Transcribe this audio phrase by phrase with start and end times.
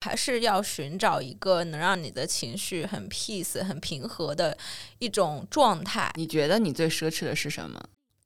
[0.00, 4.56] 还是要寻找一个能让你的情绪很 peace、很平和的
[4.98, 6.10] 一种状态。
[6.14, 7.82] 你觉得你最奢侈的是什么？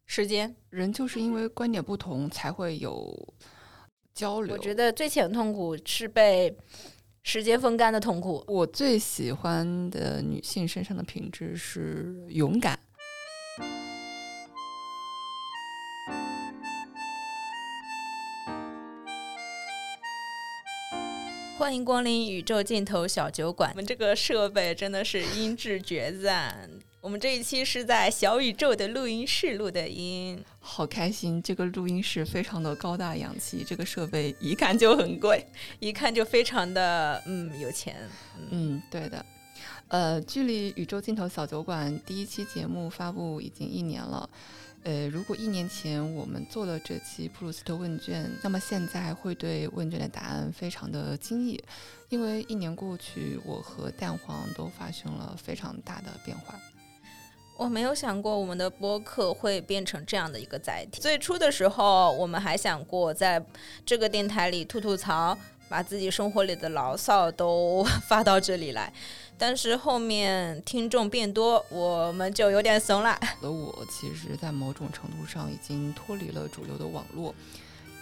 [0.07, 0.55] 时间。
[0.71, 3.35] 人就是因为观点不同才会有
[4.15, 4.55] 交流。
[4.55, 6.55] 我觉得最浅痛苦是被
[7.23, 8.45] 时间风干的痛苦。
[8.49, 12.79] 我最喜欢的女性身上的品质是勇敢。
[21.63, 23.71] 欢迎光临宇宙尽头小酒馆。
[23.71, 26.69] 我们这个设备真的是音质绝赞。
[27.01, 31.41] 我们这一期是在小宇宙的录音室录的音，好开心！
[31.41, 35.47] 这个录音室非常的高大洋气，这个设备一看就很贵，
[35.79, 37.95] 一看就非常的嗯有钱。
[38.51, 39.25] 嗯，对的。
[39.87, 44.29] 呃，距离宇宙尽头小酒馆第一期节目发布已经一年了。
[44.85, 51.63] 呃，如果一年前我们做了这期普鲁斯特问卷，那么现在会对问卷的答案非常的惊异，
[52.09, 56.59] 因为一年过去，我和蛋黄都发生了非常大的变化。
[57.57, 61.01] 我没有想过我们的播客会变成这样的一个载体。
[61.01, 63.41] 最初的时候，我们还想过在
[63.87, 65.39] 这个电台里吐吐槽，
[65.73, 68.93] 把自己生活里的牢骚都 发到这里来。
[69.39, 73.19] 但是后面听众变多，我们就有点怂了。
[73.41, 77.35] 而我其实，在某种程度上已经脱离了主流的网络，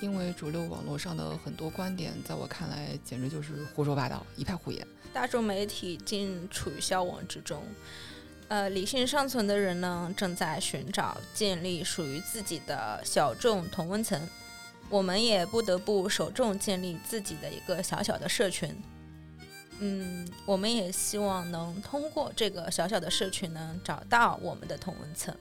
[0.01, 4.85] 因为主流网络上的很多观点，在我看来简直就是胡说八道，一派胡言。
[5.15, 7.63] 大众媒体竟处于消亡之中，
[8.49, 14.21] 呃，理性尚存的人呢，正在寻找建立属于自己的小众同温层。
[14.91, 18.77] 我们也不得不首重建立自己的一个小小的社群。
[19.79, 25.35] 嗯，我们也希望能通过这个小小的社群，能找到我们的同文层，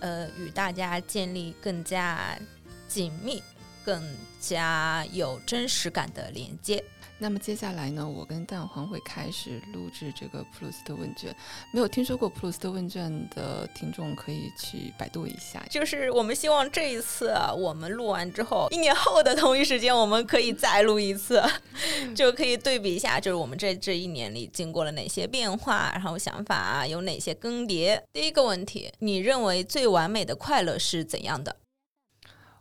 [0.00, 2.38] 呃，与大家建立更加
[2.86, 3.42] 紧密、
[3.84, 4.02] 更
[4.38, 6.84] 加有真实感的连接。
[7.20, 11.34] 那么接下来呢，我跟蛋黄会开始录制这个普鲁斯特问卷。
[11.72, 15.60] 没有听说过普鲁斯特问卷的听众可以去百度一下。
[15.68, 21.42] 就是我们希望这一次我们录完之后，一年后的同一时间，我们可以再录一次，
[22.14, 28.00] 就可以对比一下，就是我们这这一年里经过了哪些变化，然后想法有哪些更迭。
[28.12, 31.56] 第一个问题，你认为最完美的快乐是怎样的？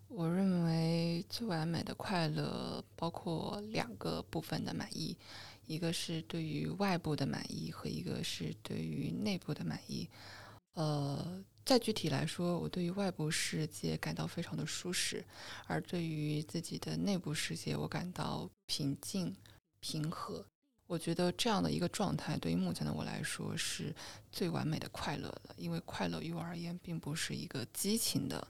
[0.09, 5.15] 我认为最完美的快乐包括两个部分的满意，
[5.65, 10.09] 一个是对于外部的满意，和一个是对于内部的满意。
[10.73, 15.23] 呃，再具体来说，我对于外部世界感到非常的舒适，
[15.65, 19.35] 而对于自己的内部世界，我感到平静、
[19.81, 20.45] 平和。
[20.87, 23.93] 我觉得这样的一个状态，对于目前的我来说是
[24.31, 25.53] 最完美的快乐了。
[25.57, 28.47] 因为快乐于我而言，并不是一个激情的、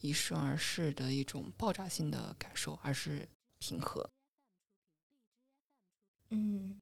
[0.00, 3.26] 一瞬而逝的一种爆炸性的感受，而是
[3.58, 4.08] 平和。
[6.30, 6.78] 嗯。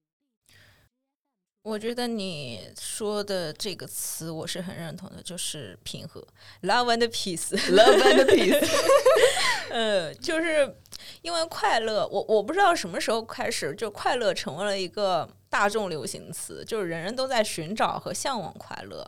[1.66, 6.24] 我觉得你说的这个词我是很认同的，就是平和
[6.62, 8.70] ，love and peace，love and peace。
[9.70, 10.76] 嗯，就是
[11.22, 19.04] 因为快乐，我我不知道什么时候开始，就快乐成为了一个大众流行词，就是人人都在寻找和向往快乐。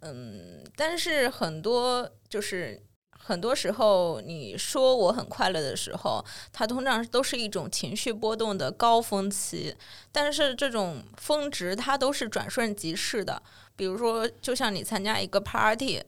[0.00, 2.82] 嗯，但是很多就是。
[3.26, 9.74] 很多时候，你说我很快乐的时候，它通常都是一种情绪波动的高峰期。
[10.12, 13.42] 但是这种峰值它都是转瞬即逝的。
[13.74, 16.02] 比如说，就像你参加一个 party，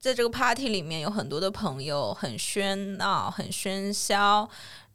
[0.00, 4.48] 在这个 party 里面有很多的朋友，很喧闹，很喧嚣。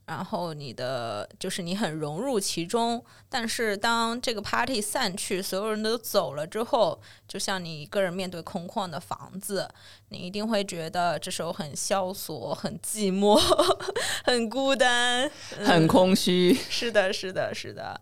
[0.09, 9.69] 然后你的就是你很融入其中，但是当这个 party 散去，所有人都走了之后，就像你一个人面对空旷的房子，
[10.07, 13.39] 你一定会觉得这时候很萧索、很寂寞、
[14.25, 15.29] 很孤单、
[15.63, 16.55] 很空虚。
[16.55, 18.01] 是的，是的，是的。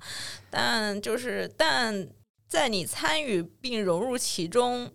[0.50, 2.08] 但就是但
[2.48, 4.90] 在你参与并融入其中，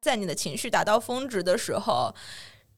[0.00, 2.14] 在你的情绪达到峰值的时候。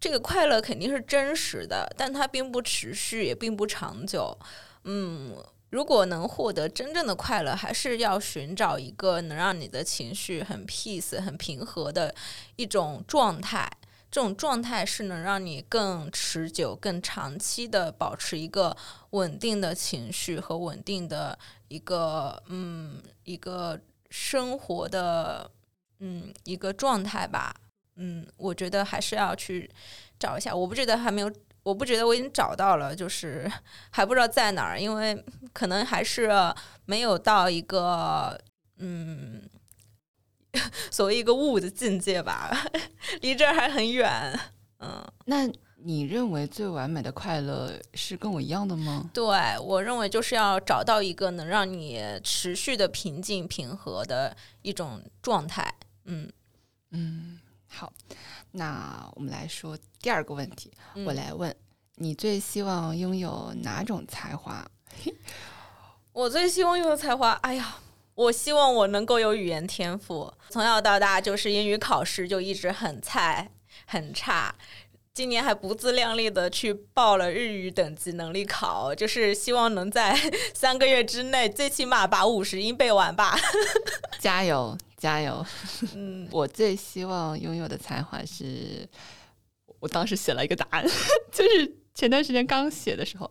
[0.01, 4.39] 这个快乐肯定是真实的，但它并不持续，也并不长久。
[4.85, 5.37] 嗯，
[5.71, 12.15] 如果能获得真正的快乐，还是要寻找一个能让你的情绪很 peace、很平和的
[12.57, 13.71] 一种状态。
[14.11, 18.75] 这种状态是能让你更持久、更长期的保持一个
[19.11, 21.39] 稳定的情绪和稳定的
[21.69, 23.79] 一个嗯一个
[24.09, 25.51] 生活的
[25.99, 27.55] 嗯一个状态吧。
[27.99, 29.71] 嗯，我觉得还是要去
[30.19, 30.55] 找一下。
[30.55, 31.31] 我不觉得还没有，
[31.63, 33.51] 我不觉得我已经找到了，就是
[33.91, 36.31] 还不知道在哪儿，因为可能还是
[36.87, 38.41] 没有到一个
[38.79, 39.43] 嗯，
[40.91, 42.57] 所谓一个悟的境界吧，
[43.21, 44.39] 离这儿还很远。
[44.79, 45.49] 嗯，那
[45.83, 49.11] 你认为最完美的快乐是跟我一样的吗？
[49.13, 49.25] 对
[49.61, 55.73] 我认为就是要找到一个能让你持续的平静平和的一种状态。
[56.05, 56.31] 嗯
[56.91, 57.38] 嗯，
[57.69, 57.93] 好，
[58.53, 61.55] 那我们来说第二个问题，嗯我来问
[61.97, 64.67] 你最希望拥有哪种才华？
[66.13, 67.77] 我最希望拥有才华，哎呀，
[68.15, 70.33] 我希望我能够有语言天赋。
[70.51, 73.51] 从小到大就是英语考试就一直很菜
[73.87, 74.55] 很差，
[75.15, 80.19] 今年还不自量力的去报了日语等级能力考，就是希望能在
[80.55, 83.37] 三个月之内最起码把五十音背完吧。
[84.19, 85.47] 加油，加油！
[85.95, 88.87] 嗯， 我最希望拥有的才华是，
[89.79, 90.85] 我当时写了一个答案，
[91.33, 93.31] 就是前段时间刚写的时候，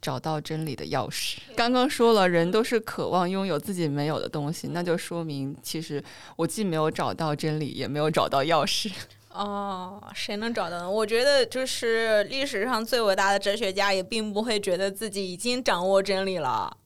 [0.00, 1.38] 找到真理的钥匙。
[1.56, 6.02] 刚刚说了，人都是渴望拥有自己没有的东西，那就说明其实
[6.36, 8.90] 我既没有找到真理，也没有找到钥匙。
[9.30, 10.90] 哦，谁能找到呢？
[10.90, 16.76] 我觉得就是历史上最伟大的哲学家也并不会觉得自己已经掌握真理了。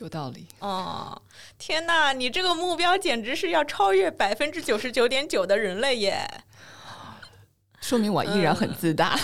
[0.00, 1.20] 有道理，哦，
[1.58, 6.26] 天呐，你这个目标简直是要超越百分之九十九点九的人类耶！
[7.80, 9.18] 说明我依然很自大。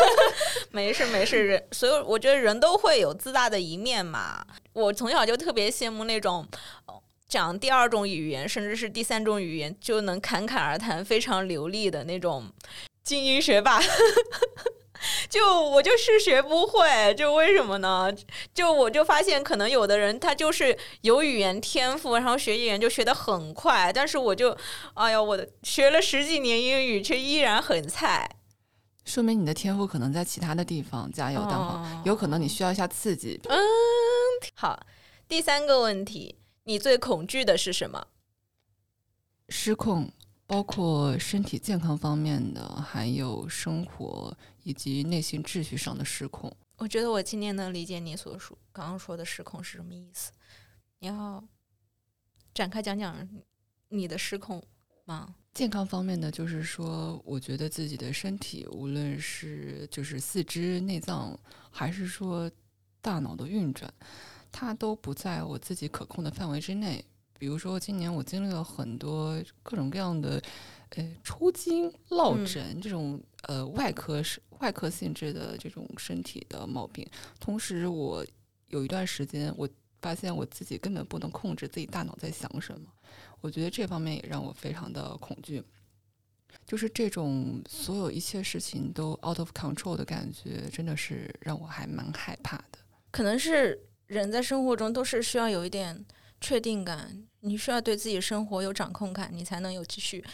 [0.70, 4.44] 没事没事，人所有我觉得人都会有自大的一面嘛。
[4.72, 6.46] 我从小就特别羡慕那种。
[6.86, 12.50] 哦讲第二种语言，甚至是第三种语言，就能侃侃而谈、非常流利的那种
[13.04, 13.80] 精英学霸。
[15.28, 18.12] 就我就是学不会，就为什么呢？
[18.52, 24.56] 就我就发现，可能有的人他就是有语言天赋，然后学语言就学得很快，但是我就，
[24.94, 28.36] 哎呀，我的学了十几年英语，却依然很菜。
[29.04, 31.82] 说明你的天赋可能在其他的地方，加油，蛋黄。
[31.82, 33.40] 哦有可能你需要一下刺激。
[33.48, 33.58] 嗯
[34.54, 34.86] 好，
[35.26, 38.06] 第三个问题，你最恐惧的是什么？
[39.48, 40.12] 失控，
[40.50, 46.52] 包括身体健康方面的，还有生活以及内心秩序上的失控。
[46.76, 50.32] 我觉得我今天能理解你所说刚刚说的失控是什么意思。
[50.98, 51.40] 你要
[52.52, 53.16] 展开讲讲
[53.90, 54.60] 你的失控
[55.04, 55.36] 吗？
[55.54, 61.38] 健康方面的，就是说，我觉得自己的身体，无论是就是四肢、内脏，
[61.70, 62.50] 还是说
[63.00, 63.88] 大脑的运转，
[64.50, 67.04] 它都不在我自己可控的范围之内。
[67.40, 70.38] 比如说，今年我经历了很多各种各样的，
[70.90, 77.08] 呃，抽筋、落嗯枕、这种呃外科是外科性质的这种身体的毛病。
[77.40, 78.22] 同时，我
[78.68, 79.66] 有一段时间，我
[80.02, 82.86] 发现我自己根本不能控制自己大脑在想什么。
[83.40, 85.64] 我觉得这方面也让我非常的恐惧，
[86.66, 92.78] 就是这种所有一切事情都 out of control 的感觉，真的是让我还蛮害怕的。
[93.10, 96.04] 可能是人在生活中都是需要有一点
[96.40, 100.24] 确定感，你需要对自己生活有掌控感，你才能有继续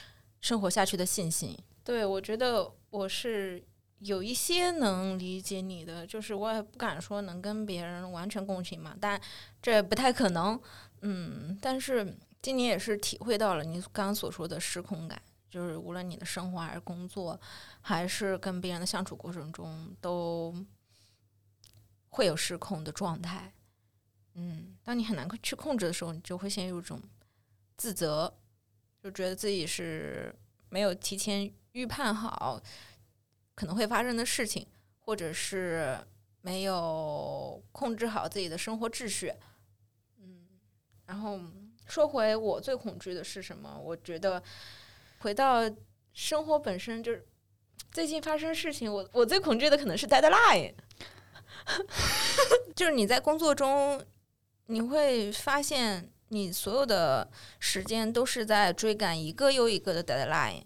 [0.41, 1.59] 生活下去的信心。
[1.83, 3.63] 对，我觉得我是
[3.99, 9.21] 有一些能理解你的，就是我也不敢说能跟别人完全共情嘛，但
[9.61, 10.61] 这不太可能。
[11.03, 15.21] 嗯，但是今年也是体会到了你刚刚所说的失控感，
[15.51, 17.39] 就是无论你的生活还是工作，
[17.81, 20.55] 还是跟别人的相处过程中，都
[22.09, 23.53] 会有失控的状态。
[24.39, 27.01] 嗯，当你很难去控制的时候，你就会陷入一种
[27.77, 28.33] 自责，
[29.03, 30.35] 就觉得自己是
[30.69, 32.61] 没有提前预判好
[33.55, 34.67] 可能会发生的事情，
[35.01, 35.99] 或者是
[36.43, 39.33] 没有控制好自己的生活秩序。
[40.19, 40.47] 嗯，
[41.07, 41.41] 然后
[41.87, 43.81] 说回我最恐惧的是什么？
[43.83, 44.43] 我觉得
[45.21, 45.63] 回到
[46.13, 47.27] 生活本身，就是
[47.91, 50.75] 最近发生事情，我我最恐惧的可能是 deadline，
[52.77, 54.05] 就是你在工作中，
[54.67, 60.63] 你会发现你所有的时间都是在追赶一个又一个的 deadline，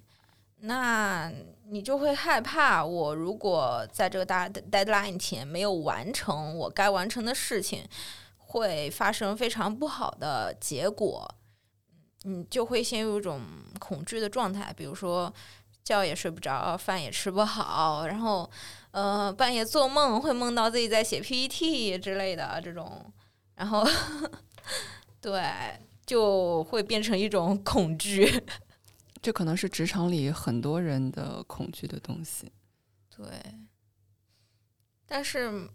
[0.61, 1.33] 那
[1.69, 7.87] 你就会害怕，我如果在这个大 deadline 前没有完成我该完成的事情，
[8.39, 11.29] 会发生非常不好的结果。
[12.25, 13.41] 你就会陷入一种
[13.79, 15.33] 恐惧的状态，比如说
[15.83, 18.51] 觉也睡不着，饭也吃不好，然后
[18.91, 23.11] 呃半夜做梦会梦到自己在写 PPT 之类的这种，
[23.61, 23.87] 然后
[25.21, 25.39] 对
[26.07, 28.43] 就会变成一种恐惧。
[29.21, 32.51] 这可能是职场里很多人的恐惧的东西。
[33.15, 33.27] 对，
[35.05, 35.69] 但是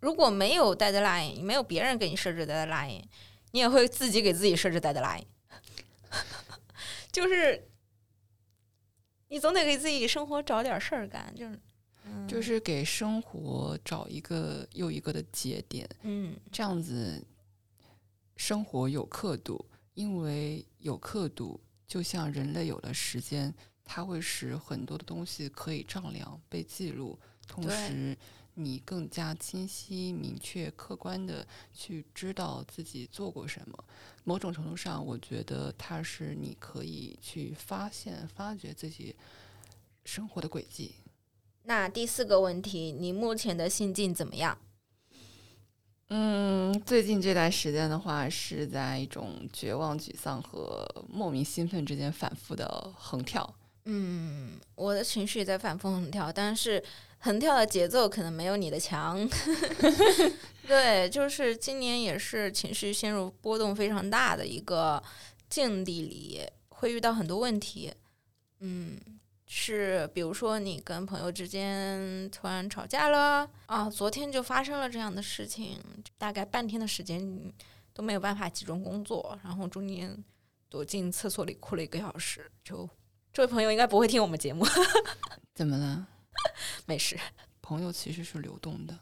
[0.00, 3.04] 如果没有 deadline，没有别人给你设置 deadline，
[3.52, 5.22] 你也会自己给自己设置 deadline，
[7.12, 7.70] 就是
[9.28, 11.60] 你总得给自己生活找点事儿干，就是。
[12.10, 12.26] 嗯。
[12.28, 16.36] 就是给生活找一个又一个的节点，嗯。
[16.50, 17.24] 这样子
[18.36, 23.52] 生活有刻度，因为有刻度，就像人类有了时间，
[23.84, 28.16] 它会使很多的东西可以丈量、被记录，同时
[28.54, 33.84] 你更加清晰、明确、客观的去知道自己做过什么。
[34.24, 39.16] 某种程度上，我觉得它是你可以去发现、发掘自己
[40.04, 40.94] 生活的轨迹。
[41.68, 44.56] 那第四个问题，你目前的心境怎么样？
[46.08, 53.54] 嗯，最近这段时间的话，是在一种绝望、沮丧和莫名兴奋之间反复的横跳。
[53.84, 56.82] 嗯，我的情绪也在反复横跳，但是
[57.18, 59.28] 横跳的节奏可能没有你的强。
[60.66, 65.02] 对，就是今年也是情绪陷入波动非常大的一个
[65.50, 67.92] 境地里，会遇到很多问题。
[68.60, 68.98] 嗯，
[69.50, 75.80] 是比如说你跟朋友之间突然吵架了啊，昨天就发生了这样的事情，
[76.16, 77.52] 大概半天的时间
[77.92, 80.22] 都没有办法集中工作，然后中间
[80.68, 82.88] 躲进厕所里哭了一个小时，就。
[83.30, 84.66] 这位朋友应该不会听我们节目，
[85.54, 86.08] 怎么了？
[86.86, 87.16] 没事。
[87.62, 88.98] 朋友其实是流动的，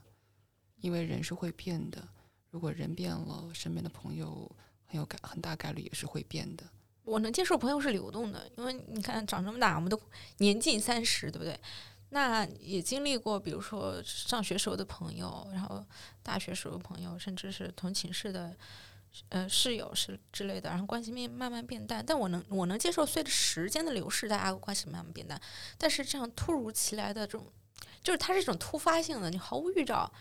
[0.76, 2.06] 因为人是会变的。
[2.50, 4.50] 如果人变了，身边的朋友
[4.84, 6.64] 很有概很大概率也是会变的。
[7.06, 9.98] 我能接受朋友是流动的，因为你看长这么大，我们都
[10.38, 11.58] 年近三十，对不对？
[12.10, 15.82] 那也经历过，比如说上学时候的朋友，然后
[16.22, 18.54] 大学时候的朋友，甚至是同寝室的。
[19.30, 25.40] 呃，室友是之类的，然后关系面慢慢变淡，但我能我能接受，随着时间的流逝，大家关系慢慢变淡。
[25.78, 27.50] 但是这样突如其来的这种，
[28.02, 30.12] 就是它是一种突发性的，你毫无预兆。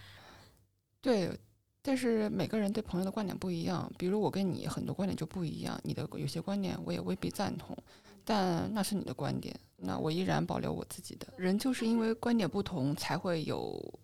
[1.01, 1.37] 对，
[1.85, 7.77] 但是每个人对朋友的观点不一样，比如我跟你很多观点就不一样，你的有些观点我也未必赞同，
[8.23, 11.27] 但那是你的观点，那我依然保留我自己的。
[11.37, 13.99] 人就是因为观点不同才会有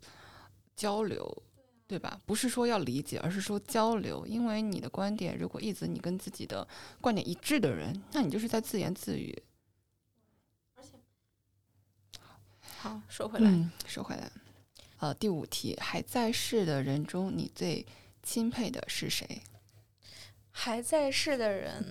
[0.75, 1.43] 交流。
[1.91, 2.17] 对吧？
[2.25, 4.25] 不是说要理解，而是说交流。
[4.25, 6.65] 因为你的观点，如果一直你跟自己的
[7.01, 9.37] 观点一致的人，那你就是在自言自语。
[10.77, 10.91] 而且，
[12.77, 14.31] 好说回来，说回来，
[15.01, 17.83] 呃，第五题，还在世的人中，你最
[18.21, 19.41] 钦佩的是谁？
[20.51, 21.83] 还在世的人，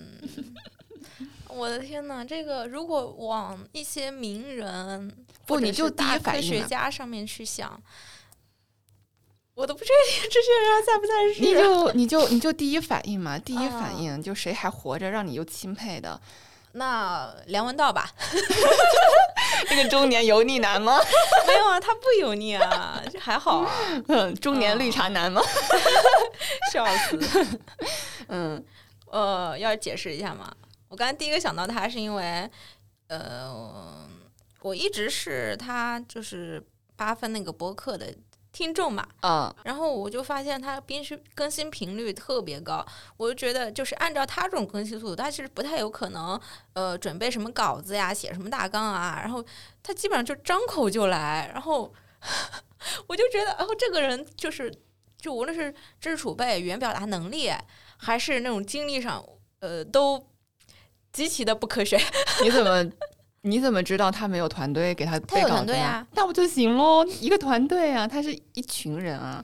[1.49, 5.13] 我的天呐，这个如果往一些名人
[5.45, 7.81] 不，你就大科学家上面去想。
[9.55, 11.41] 我都不确定这些人还在不在世。
[11.41, 16.19] 你就 你就你就第一反应嘛，第一反应就谁还活着，让你又钦佩的？
[16.71, 18.09] 那梁文道吧，
[19.69, 20.99] 那个中年油腻男吗？
[21.47, 23.71] 没有啊，他不油腻啊，这还好啊。
[24.07, 25.41] 嗯，中年绿茶男吗？
[26.71, 27.19] 笑死。
[28.27, 28.63] 嗯，
[29.11, 30.51] 呃，要解释一下嘛。
[30.89, 32.49] 我刚才第一个想到他，是因为
[33.07, 34.07] 呃，
[34.61, 36.61] 我一直是他就是
[36.95, 38.13] 八分那个播客的。
[38.51, 46.39] 听众嘛，啊，然后我就发现他更新更新频率特别高，我就觉得就是按照他这种更新速度，他其实不太有可能，
[46.73, 49.43] 呃，准备什么稿子呀，写什么大纲啊，然后
[49.81, 51.93] 他基本上就张口就来，然后
[53.07, 54.73] 我就觉得，然后这个人就是，
[55.17, 57.49] 就无论是知识储备、语言表达能力，
[57.97, 59.25] 还是那种经历上，
[59.59, 60.27] 呃，都
[61.13, 61.97] 极其的不科学。
[62.43, 62.83] 你怎么？
[63.43, 66.05] 你怎么知道他没有团队给他背稿子呀？
[66.13, 67.05] 那不就行喽？
[67.19, 69.43] 一个团队啊，他是一群人啊。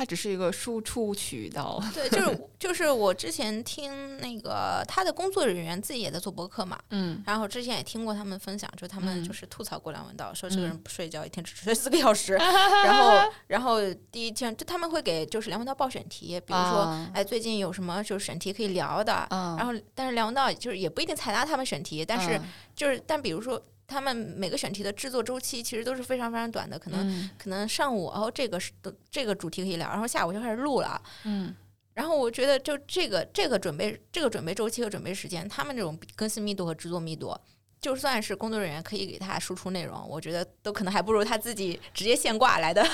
[0.00, 1.78] 它只是一个输出渠道。
[1.92, 12.32] 对，就是就是我之前听那个他的工作人员自己也在做博客嘛，嗯，然后之前也听过他们分享，就他们就是吐槽过梁文道，说这个人不睡觉，一天只睡四个小时。
[12.32, 13.78] 然后 然后
[14.10, 22.40] 第一天就他们会给就是梁文道报选题，比如说哎最近有什么就是选题可以聊的，然后但是梁文道就是也不一定采纳他们选题，但是
[22.74, 23.62] 就是但比如说。
[23.90, 28.70] 他们每个选题的制作周期其实都是非常非常短的，可能可能上午哦这个是
[29.10, 31.02] 这个主题可以聊，然后下午就开始录了。
[31.24, 31.54] 嗯，
[31.94, 37.36] 然后我觉得就这个这个准备这个准备周期和准备时间，他们这种更新密度和制作密度，
[37.80, 42.86] 就算是工作人员可以给他输出内容，我觉得都可能还不如他自己直接现挂来的。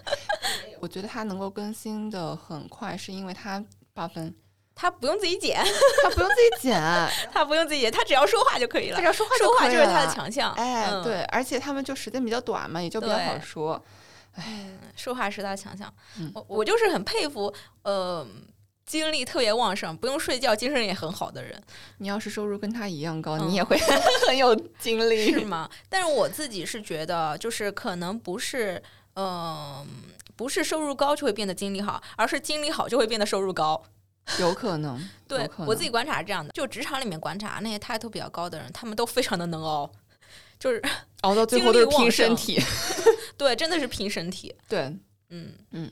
[0.80, 4.34] 我觉得他能够更新的很快，是因为他八分。
[4.74, 5.64] 他不用自己剪，
[6.02, 6.80] 他不用自己剪，
[7.32, 8.96] 他不用自己剪，他只要说话就可以了。
[8.96, 10.52] 他只要说话，说话就是他的强项。
[10.54, 13.82] 哎，对，而且他们就时间比较短嘛，也就比较好说。
[14.34, 14.66] 哎，
[14.96, 15.92] 说话是他的强项。
[16.34, 18.26] 我我就是很佩服，呃，
[18.84, 21.62] 精力特别旺盛，不用睡觉，精神也很好的人。
[21.98, 23.78] 你要是收入跟他一样高，你也会
[24.26, 25.70] 很有精力，是吗？
[25.88, 28.82] 但是我自己是觉得，就是可能不是，
[29.14, 29.86] 嗯，
[30.34, 33.80] 不是收入高就会变得精力好，而是精力好就会变得收入高。
[34.40, 39.90] 有可能， 对我自己观察是这样的，就职场里面观察那些态度比较高的人，他们都非常的能熬，
[40.58, 40.82] 就是
[41.22, 42.60] 熬到最后都是拼身体。
[43.36, 44.54] 对，真的是拼身体。
[44.68, 44.80] 对，
[45.30, 45.90] 嗯嗯。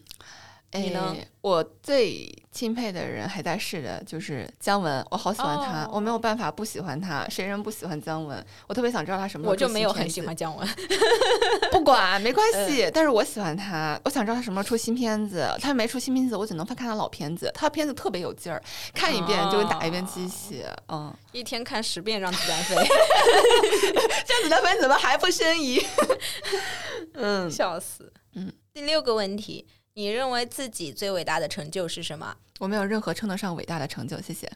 [0.81, 1.27] 你呢哎？
[1.43, 7.29] 我最钦佩的人还在世的，就是姜文，我好喜欢他，哦我没有办法不喜欢他。
[7.29, 8.45] 谁人不喜欢姜文？
[8.69, 10.67] 我特别想知道他什么时候我就没有很喜欢姜文。
[11.73, 15.49] 不管没关嗯系，但是我喜欢他，我想知道他什么时候出新片子。
[15.61, 17.51] 他没出新片子，我只能看他老片子。
[17.55, 18.63] 他片子特别有劲儿，
[18.95, 20.71] 看一遍就跟打一遍鸡血。
[20.89, 22.77] 嗯，一天看十遍《让子弹飞》，
[24.27, 25.85] 这样子的粉怎么还不申遗？
[27.15, 28.13] 嗯，笑死。
[28.35, 32.37] 嗯，第六个问题，你认为自己最伟大的成就是什么？
[32.61, 34.51] 我没有任何称得上伟大的成就，谢谢。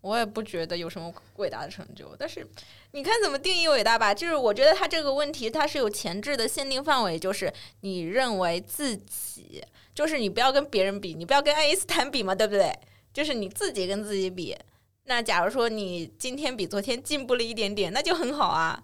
[0.00, 2.44] 我也不觉得有什么伟大的成就，但是
[2.90, 4.12] 你看怎么定义伟大吧。
[4.12, 7.52] 就是我觉得他这个问题它是有前置的限定范围，就是
[7.82, 9.62] 你认为自己，
[9.94, 12.76] 就是你不要跟别人比，你不要跟爱因斯坦比嘛，对不对？
[13.12, 14.56] 就是你自己跟自己比。
[15.04, 18.82] 那假如说你今天比昨天进步了一点点，那就很好啊。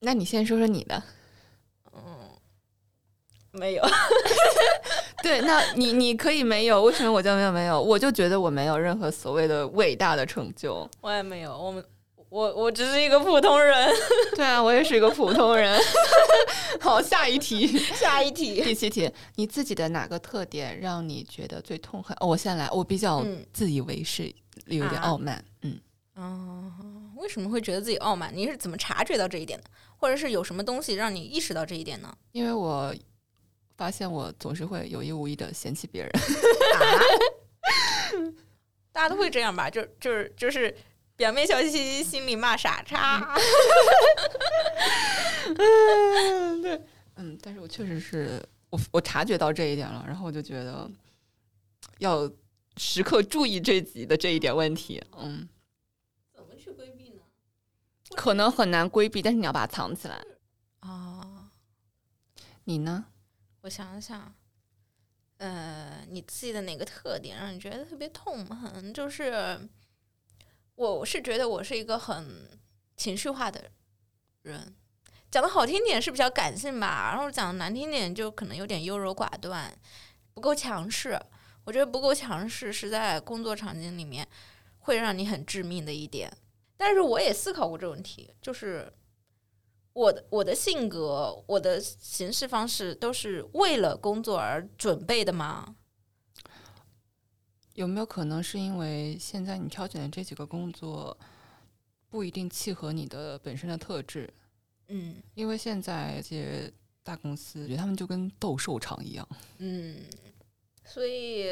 [0.00, 1.02] 那你先说说你的。
[3.52, 3.82] 没有，
[5.22, 7.80] 对，那你你可以没有，为什么我就没有没有？
[7.80, 10.88] 我就觉得我没有任何所谓的伟大的成就。
[11.02, 11.56] 我也没有。
[11.56, 11.84] 我们
[12.30, 13.94] 我我只是一个普通人。
[14.34, 15.78] 对啊，我也是一个普通人。
[16.80, 22.16] 好，下一题，下一题，第七题，你自己的哪个特点让你觉得最痛恨？
[22.20, 24.32] 哦，我先来，我比较嗯自以为是，
[24.64, 25.44] 有点啊傲慢。
[25.60, 25.78] 嗯，
[26.14, 26.72] 哦，
[27.16, 28.32] 为什么会觉得自己傲慢？
[28.34, 29.66] 你是怎么察觉到这一点的？
[29.98, 32.12] 或者是有什么东西让你意识到这一点呢？
[32.32, 32.92] 因为我
[33.76, 36.10] 发现我总是会有意无意的嫌弃别人。
[36.10, 36.20] 啊，
[38.92, 39.70] 大家都会这样吧？
[39.70, 40.74] 就就是就是
[41.16, 43.34] 表面笑嘻嘻，心里骂傻叉。
[45.58, 46.80] 嗯，对，
[47.16, 50.88] 嗯但是我确实是我我察觉到这一点了，然后我就觉得
[51.98, 52.30] 要
[52.76, 55.02] 时刻注意这己的这一点问题。
[55.18, 55.48] 嗯，
[56.34, 57.22] 怎么去规避呢？
[58.16, 60.24] 可能很难规避，但是你要把它藏起来。
[60.80, 61.48] 哦，
[62.64, 63.06] 你呢？
[63.62, 64.34] 我想想，
[65.38, 68.92] 呃，你自己的哪个特点让你觉得特别痛恨？
[68.92, 69.68] 就是
[70.74, 72.48] 我我是觉得我是一个很
[72.96, 73.70] 情绪化的
[74.42, 74.74] 人，
[75.30, 79.72] 讲的好听点是比较感性吧，然后讲的难听点就可能有点优柔寡断，
[80.34, 81.20] 不够强势。
[81.64, 84.26] 我觉得不够强势是在工作场景里面
[84.80, 86.28] 会让你很致命的一点。
[86.76, 88.92] 但是我也思考过这个问题，就是
[89.94, 95.76] 我的我的性格，我的行事方式都是为了工作而准备的吗？
[97.74, 101.16] 有没有可能是因为现在你挑选的这几个工作
[102.10, 104.32] 不一定契合你的本身的特质？
[104.88, 106.70] 嗯因为现在这些
[107.02, 109.26] 大公司，我觉得他们就跟斗兽场一样。
[109.58, 109.96] 嗯，
[110.84, 111.46] 所以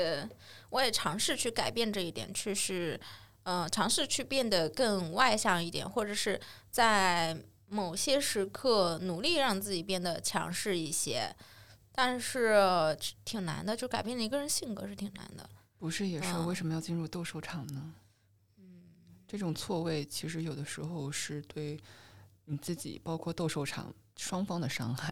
[0.69, 3.01] 我也尝试去改变这一点，去是
[3.43, 6.39] 呃尝试去变得更外向一点，或者是
[6.71, 7.37] 在
[7.71, 11.35] 某些时刻努力让自己变得强势一些。
[11.93, 15.49] 但是挺难的，就改变一个人性格是挺难的。
[15.79, 17.93] 不是也是嗯为什么要进入斗兽场呢？
[18.59, 18.65] 嗯
[19.27, 21.79] 这种错位其实有的时候是对
[22.45, 25.11] 你自己，包括斗兽场双方的伤害。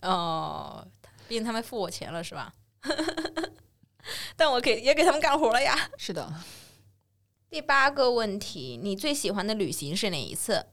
[0.02, 0.86] 哦，
[1.28, 2.52] 毕竟他们付我钱了，是吧？
[4.36, 5.90] 但我给也给他们干活了呀。
[5.96, 6.42] 是的，
[7.48, 10.66] 第八个问题，你最喜欢的旅行是哪一次？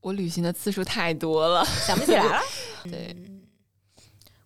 [0.00, 1.64] 我旅行的次数太多了。
[1.86, 2.42] 想不起来了。
[2.84, 3.34] 对嗯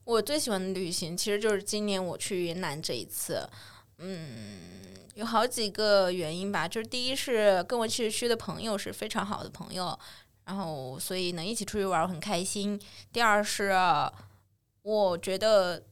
[0.04, 3.48] 我最喜欢的旅行其实就是今年我去云南这一次。
[3.98, 4.58] 嗯，
[5.14, 9.96] 有好几个原因吧，就是第一是跟我去去的朋友是非常好的朋友，
[10.44, 12.80] 然后所以能一起出去玩很开心。
[13.12, 13.72] 第二是
[14.82, 15.84] 我觉得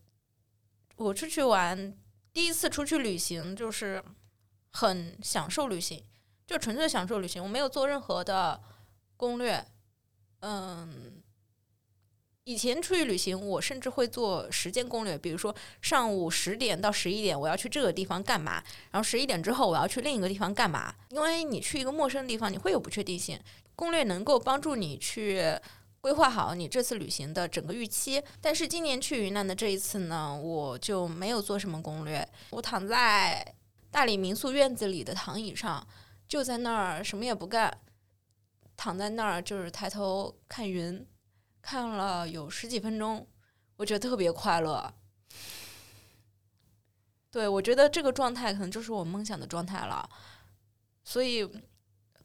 [0.96, 1.94] 我出去玩，
[2.32, 4.02] 第一次出去旅行就是
[4.72, 6.04] 很享受旅行，
[6.48, 8.60] 就纯粹享受旅行，我没有做任何的
[9.20, 9.62] 攻略。
[10.40, 11.22] 嗯，
[12.44, 20.94] 以前出去旅行，我甚至会做时间攻略，比如说上午十点到十一点我要去这个地方干嘛，然后十一点之后我要去另一个地方干嘛。
[21.10, 23.38] 因为你去一个陌生的地方，你会有不确定性，
[23.76, 25.54] 攻略能够帮助你去
[26.00, 28.22] 规划好你这次旅行的整个预期。
[28.40, 33.54] 但是今年去云南的这一次呢，我就没有做什么攻略，我躺在
[33.90, 35.86] 大理民宿院子里的躺椅上，
[36.26, 37.76] 就在那儿什么也不干，
[38.82, 41.06] 躺在那儿就是抬头看云，
[41.60, 43.28] 看了有十几分钟，
[43.76, 44.94] 我觉得特别快乐。
[47.30, 50.08] 对，我觉得这个状态可能就是我梦想的状态了。
[51.04, 51.46] 所以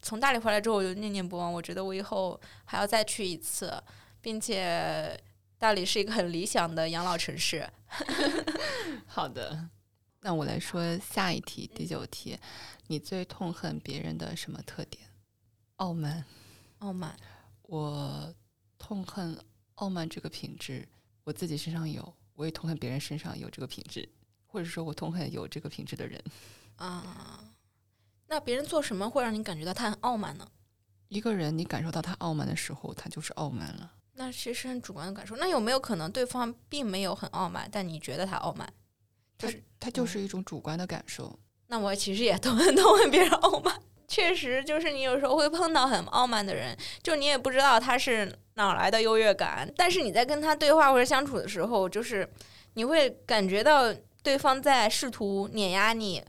[0.02, 1.52] 从大理回来之后，我就念念不忘。
[1.52, 3.84] 我觉得我以后还要再去一次，
[4.22, 5.22] 并且
[5.58, 7.70] 大理是一个很理想的养老城市。
[9.06, 9.70] 好的，
[10.22, 12.39] 那我来说下一题，第九题，
[12.88, 15.04] 你最痛恨别人的什么特点？
[15.76, 16.24] 傲慢。
[16.80, 17.18] 傲慢，
[17.64, 18.34] 我
[18.78, 19.38] 痛恨
[19.76, 20.88] 傲慢这个品质，
[21.24, 24.08] 我自己身上有，我也痛恨别人身上有这个品质，
[24.46, 26.22] 或者说我痛恨有这个品质的人。
[26.76, 27.44] 啊，
[28.28, 30.48] 那别人做什么会让你感觉到他很傲慢呢？
[31.08, 33.94] 一个人，你感受到他傲慢的时候，他就是傲慢了。
[34.14, 35.36] 那其实很主观的感受。
[35.36, 38.72] 那有没有可能对方并没有很傲慢，但你觉得他傲慢？
[39.38, 41.38] 他就是他就是一种主观的感受。
[41.68, 43.82] 那我其实也痛恨痛恨别人傲慢。
[44.08, 52.28] 确实，就是你有时候会碰到很傲慢的人，就你也不知道他是哪来的优越感，但是你在跟他对话或者相处的时候，就是
[52.76, 56.24] 你会感觉到对方在试图碾压你，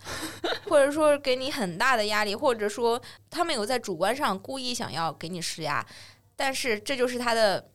[0.68, 5.84] 或者说给你很大的压力，或者说他们有在主观上故意想要给你施压，
[6.34, 7.70] 但是这就是他的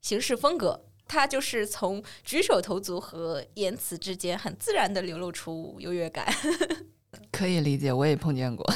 [0.00, 0.84] 行事风格。
[1.08, 6.26] 他就是从举手投足和言辞之间很自然的流露出优越感。
[7.32, 8.64] 可以理解，我也碰见过。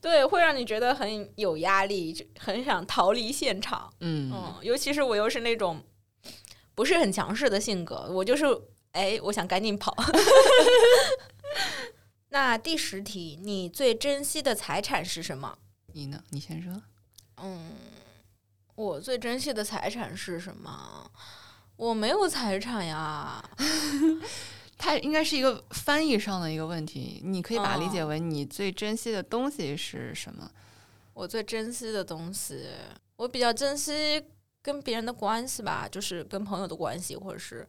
[0.00, 3.92] 对，会让你觉得很有压力，就很想逃离现场。
[4.00, 5.82] 嗯，嗯，尤其是我又是那种
[6.74, 8.44] 不是很强势的性格，我就是
[8.92, 9.94] 哎，我想赶紧跑。
[12.28, 15.56] 那第十题，你最珍惜的财产是什么？
[15.92, 16.22] 你呢？
[16.30, 16.82] 你先说。
[17.38, 17.70] 嗯，
[18.74, 21.10] 我最珍惜的财产是什么？
[21.76, 23.42] 我没有财产呀。
[24.84, 30.50] 它应该是一个翻译上的一个问题，你可以把它理解哦为你最珍惜的东西是什么？
[31.14, 32.66] 我最珍惜的东西，
[33.16, 34.22] 我比较珍惜
[34.60, 37.66] 跟别人的关系吧，就是跟朋友的关系，或者是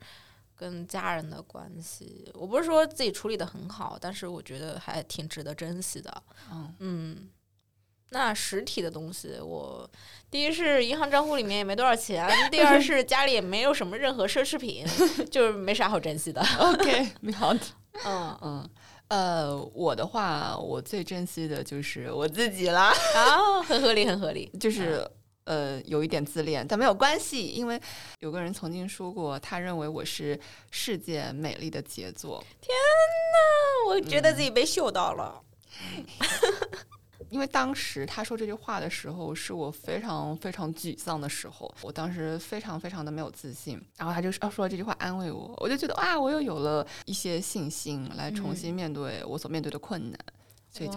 [0.58, 2.30] 跟家人的关系。
[2.34, 6.24] 我不是说自己处理的很好，但是我觉得还挺值得珍惜的。
[6.52, 7.30] 嗯，嗯，
[8.10, 9.90] 那实体的东西，我
[10.30, 14.86] 第一是银行账户里面也没多少钱，第二是家里也没有什么任何奢侈品，
[15.32, 16.42] 就是没啥好珍惜的。
[16.60, 17.60] OK，好的。
[18.06, 18.70] 嗯，嗯，
[19.08, 24.52] 呃，我的话，我最珍惜的就是我自己啦，啊，很合理，很合理。
[24.60, 25.06] 就是。
[25.46, 27.80] 呃，有一点自恋，但没有关系，因为
[28.18, 30.40] 有个人曾经说过，他认为我是
[30.72, 32.44] 世界美丽的杰作。
[32.60, 35.40] 天哪我觉得自己被秀到了。
[37.36, 50.18] 因为当时他说这句话的时候，是我非常非常沮丧的时候，我当时非常非常的没有自信，然后他就说说这句话安慰我，我就觉得啊，我又有了一些信心来重新面对我所面对的困难，
[50.72, 50.96] 所以就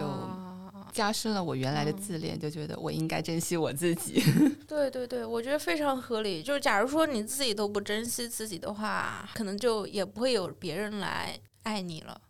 [0.93, 4.23] 加深了我原来的自恋，就觉得我应该珍惜我自己。
[4.65, 6.41] 对对对，我觉得非常合理。
[6.41, 12.21] 就是假如说你自己都不珍惜自己的话，可能就也不会有别人来爱你了。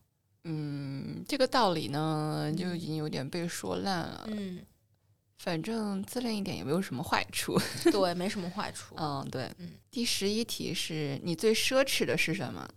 [0.46, 4.28] 嗯，这个道理呢，就已经有点被说烂了。
[4.32, 4.62] 嗯，
[5.38, 7.60] 反正自恋一点也没有什么坏处。
[7.92, 8.96] 对，没什么坏处。
[8.98, 9.44] 嗯，对。
[9.60, 12.68] 嗯第十一题是你最奢侈的是什么？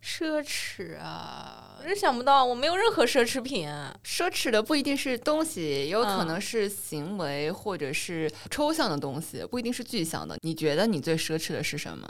[0.00, 3.68] 奢侈啊，我真想不到，我没有任何奢侈品。
[4.04, 10.38] 奢侈的不一定是东西，有可嗯能是行为或者是抽象的东西，不一定是具象的。
[10.42, 12.08] 你觉得你最奢侈的是什么？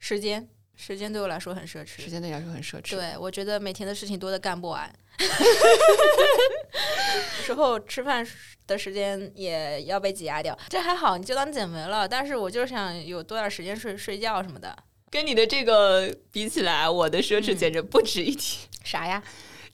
[0.00, 2.02] 时间，时间对我来说很奢侈。
[2.02, 4.92] 时间对你来说很奢侈。，对，我觉得每天的事情多的干不完，
[7.38, 8.26] 有时候吃饭
[8.66, 10.56] 的时间也要被挤压掉。
[10.68, 12.06] 这还好，你就当减肥了。
[12.06, 14.76] 但是我就是想有多点时间睡睡觉什么的。
[15.10, 18.66] 跟你的这个比起来，我的奢侈嗯简直不值一提。
[18.84, 19.22] 啥呀？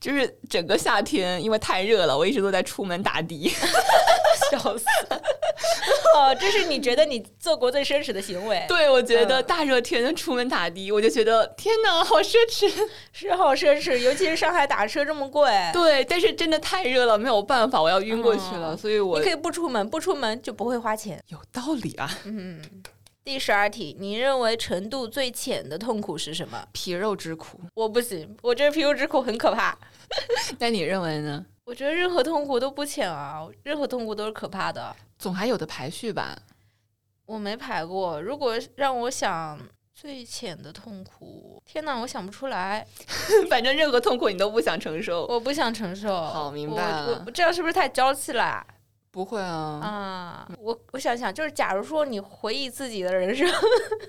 [0.00, 3.52] 就是整个夏天，因为太热了，我一直都在出门打的。
[4.58, 4.84] 笑死！
[6.14, 12.70] 哦，这是你觉得你做过最奢侈的行为？，对，我觉得嗯大热天的出门打的，我就觉得天哪，好奢侈。
[13.12, 15.50] 是好奢侈，尤其是上海打车这么贵。
[15.72, 21.22] 对，但是真的太热了，没有办法，我要晕过去了，嗯所以我你可以不出门，不出门就不会花钱。
[21.28, 22.10] 有道理啊。
[22.24, 22.60] 嗯。
[23.24, 26.66] 第十二题，你认为程度最浅的痛苦是什么？
[26.72, 29.78] 皮肉之苦，我不行，我觉得皮肉之苦很可怕。
[30.58, 31.46] 那你认为呢？
[31.64, 34.94] 我觉得任何痛苦都不浅啊，任何痛苦都是可怕的。
[35.18, 36.36] 总还有的排序吧。
[37.24, 39.58] 我没排过，如果让我想
[39.94, 42.84] 最浅的痛苦，天哪，我想不出来，
[43.48, 45.24] 反正任何痛苦你都不想承受。
[45.26, 46.14] 我不想承受。
[46.14, 48.66] 好明白我了我这样是不是太娇气了
[49.12, 50.48] 不会啊，啊？
[50.58, 53.48] 我我想想，就是假如说你回忆自己的人生，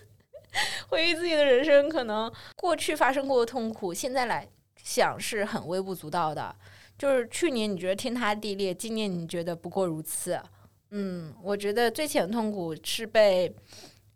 [0.89, 4.47] 回忆自己的人生，可能过去发生过的痛苦，现在来
[4.81, 6.55] 想是很微不足道的。
[6.97, 10.39] 就是去年你觉得天塌地裂，今年你觉得不过如此。
[10.91, 13.53] 嗯，我觉得最浅的痛苦是被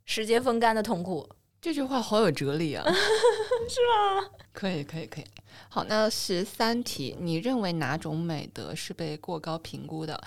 [0.05, 1.27] 时间风干的痛苦。
[1.59, 2.85] 这句话好有哲理啊！
[3.67, 4.29] 是吗？
[4.53, 5.25] 可以，可以，可以。
[5.69, 10.21] 好，那十三题，你认为哪种美德是被过高评估的？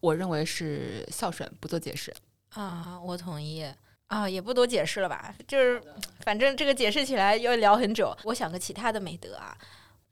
[0.00, 2.14] 我认为是孝顺，不做解释。
[2.50, 3.66] 啊，我同意
[4.06, 5.82] 啊，也不多解释了吧，就是
[6.20, 8.16] 反正这个解释起来要聊很久。
[8.22, 9.58] 我想个其他的美德啊，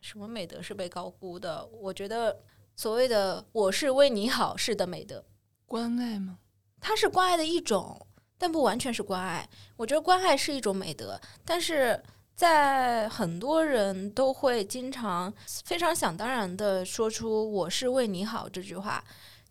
[0.04, 1.64] 什么美德是被高估的？
[1.80, 2.38] 我觉得
[2.76, 5.24] 所谓的“我是为你好”是的美德，
[5.64, 6.38] 关爱吗？
[6.78, 9.48] 它是关爱的一种，但不完全是关爱。
[9.76, 11.98] 我觉得关爱是一种美德，但是
[12.34, 15.32] 在很多人都会经常
[15.64, 19.02] 非常想当然的说出“我是为你好”这句话，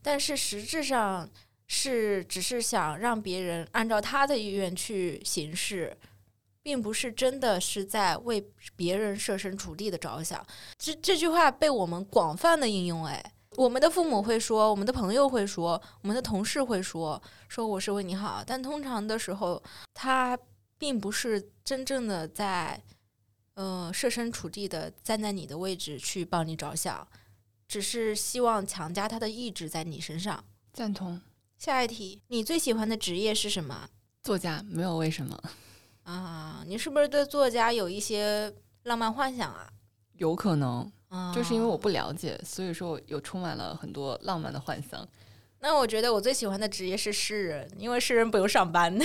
[0.03, 1.27] 但是实质上
[1.65, 5.97] 是只是想让别人按照他的意愿去行事。
[6.63, 8.43] 并不是真的是在为
[8.76, 10.43] 别人设身处地的着想，
[10.78, 13.06] 这这句话被我们广泛的应用。
[13.06, 18.41] 哎，我们的父母会说，我们的朋友会说，我们的同事会说，说我是为你好。
[18.47, 19.62] 但通常的时候，
[19.93, 20.39] 他
[20.78, 22.82] 并不是真正的在，
[23.56, 27.06] 呃，设身处地的站在你的位置去帮你着想，
[27.67, 30.43] 只是希望强加他的意志在你身上。
[30.71, 31.21] 赞同。
[31.58, 33.89] 下一题，你最喜欢的职业是什么？
[34.23, 35.38] 作家，没有为什么。
[36.03, 39.67] 啊，你是不是对作家有一些浪漫幻想啊？
[40.17, 40.91] 有可能，
[41.33, 45.07] 就是因为我不了解，所以说我有充满了很多浪漫的幻想。
[45.59, 48.97] 那我觉得我最喜欢的职业是诗人，因为诗人不用上班。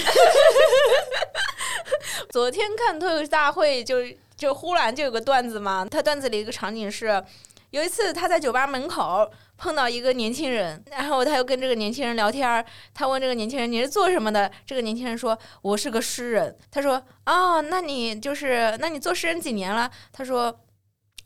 [2.30, 3.96] 昨天看脱口秀大会，就
[4.36, 7.22] 就忽然就有个段子嘛，他段子里一个场景是，
[7.70, 9.30] 有一次他在酒吧门口。
[9.60, 12.64] 碰到一个年轻人，然后他又跟这个年轻人聊天儿。
[12.94, 20.60] 他问这个年轻人：“你是做什么的？”这个年轻人说：“我是个诗人。”他说：“哦，那你就是，那你做诗人几年了？”他说：“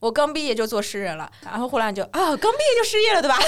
[0.00, 3.38] 我刚毕业就做诗人了。”然后忽然就啊，刚毕业就失业了，对吧？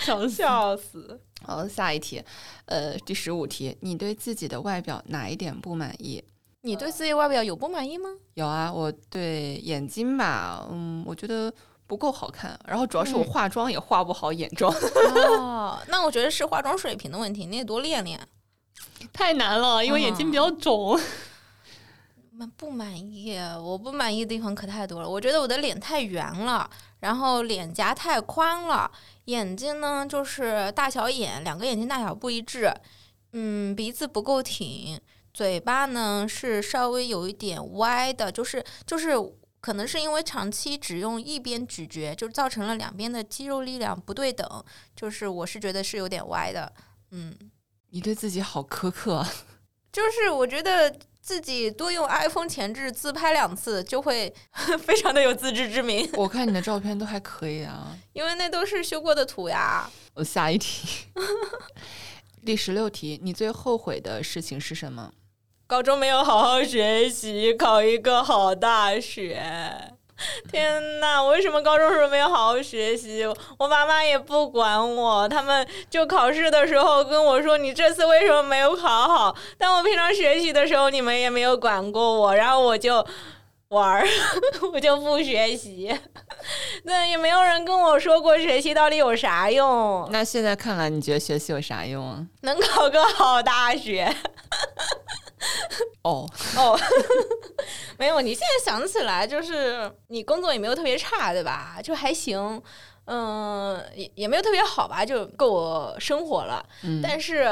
[0.00, 1.20] 笑 笑死！
[1.44, 2.22] 好，下一题，
[2.66, 6.22] 呃，第十五题，你对自己的外表哪一点不满意？
[6.62, 8.10] 你对自己外表有不满意吗？
[8.34, 11.52] 有啊，我对眼睛吧，嗯，我觉得
[11.86, 12.58] 不够好看。
[12.66, 14.70] 然后主要是我化妆也化不好眼妆。
[15.38, 18.20] 哦，那我觉得是化妆水平的问题，你得多练练。
[19.12, 20.98] 太难了，因为眼睛比较肿。
[22.56, 25.08] 不满意，我不满意的地方可太多了。
[25.08, 26.68] 我觉得我的脸太圆了，
[27.00, 28.90] 然后脸颊太宽了，
[29.26, 32.72] 眼睛呢就是大小眼，两个眼睛大小不一致。
[33.32, 34.98] 嗯，鼻子不够挺。
[35.32, 39.12] 嘴巴呢是稍微有一点歪的，就是就是
[39.60, 44.64] 可能是因为长期只用一边咀嚼，就造成了两边的肌肉力量不对等，
[44.96, 46.72] 就是我是觉得是有点歪的。
[47.10, 47.36] 嗯，
[47.90, 49.32] 你对自己好苛刻，啊
[49.92, 54.32] 就是我觉得自己多用 iPhone 前置自拍两次就会
[54.82, 56.08] 非常的有自知之明。
[56.14, 59.90] 我看你的 照片都还可以啊，因为那都是修过的图呀。
[60.14, 61.06] 我下一题，
[62.46, 65.12] 第十六题，你最后悔的事情是什么？
[65.70, 69.40] 高中没有好好学习，考一个好大学。
[70.50, 73.24] 天呐，我为什么高中时候没有好好学习？
[73.56, 83.06] 我爸妈也不管我，他们就考试的时候跟我说：“你这次为什么没有考好？”但我平常学习的时候，你们也没有管过我，然后我就
[83.68, 84.04] 玩儿，
[84.74, 85.96] 我就不学习。
[86.82, 90.08] 那也没有人跟我说过学习到底有啥用。
[90.10, 92.26] 那现在看来，你觉得学习有啥用啊？
[92.42, 94.12] 能考个好大学。
[96.02, 96.26] 哦
[96.56, 96.78] 哦，
[97.98, 101.80] 没有，你现在想起来，就是你工作也没有特别差，对吧？
[101.82, 102.62] 就还行，
[103.06, 106.64] 嗯，也也没有特别好吧，就够我生活了。
[107.02, 107.46] 但是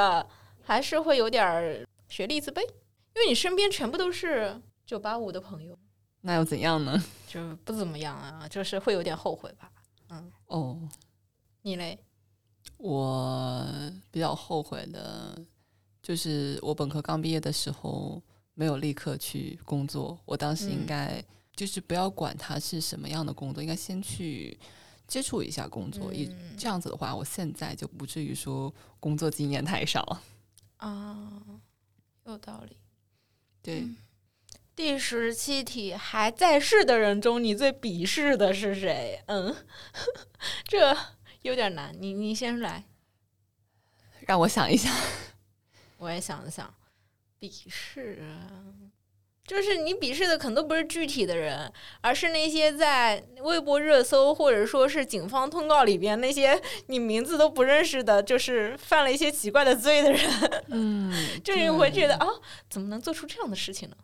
[0.62, 5.78] 还是会有点学历自卑，因为你身边全部都是九八五的朋友。
[6.22, 7.02] 那又怎样呢？
[7.28, 9.70] 就不怎么样啊，就是会有点后悔吧。
[10.10, 10.78] 嗯，哦，
[11.62, 11.98] 你嘞？
[12.78, 13.66] 我
[14.10, 15.36] 比较后悔的。
[16.08, 18.22] 就是我本科刚毕业的时候，
[18.54, 20.18] 没有立刻去工作。
[20.24, 21.22] 我当时应该
[21.54, 24.58] 就是不要管它是什么样的工作，应该先去
[25.06, 26.10] 接触一下工作。
[26.10, 30.22] 一这样子的话，我现在就不至于说工作经验太少。
[30.78, 31.42] 啊，
[32.24, 32.78] 有道理。
[33.60, 33.86] 对，
[34.74, 39.22] 第十七题，还在世的人中，你最鄙视的是谁？
[39.26, 39.54] 嗯，
[40.64, 40.96] 这
[41.42, 41.94] 有点难。
[42.00, 42.86] 你你先来，
[44.20, 44.90] 让我想一想。
[45.98, 46.72] 我也想了想，
[47.38, 48.88] 鄙视，啊
[49.44, 60.20] 就是你鄙视的可能都不是具体的人，而是那些在微博热搜或者说是警方通告里边那些你名字都不认识的，就是犯了一些奇怪的罪的人。
[60.68, 61.10] 嗯，
[61.42, 62.26] 就是你会觉得啊，
[62.68, 63.96] 怎么能做出这样的事情呢？